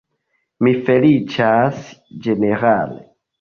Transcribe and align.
Mi 0.67 0.71
feliĉas 0.87 1.85
ĝenerale! 2.25 2.99